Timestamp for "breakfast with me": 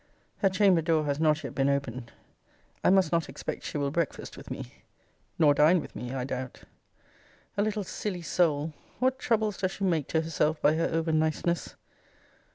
3.91-4.73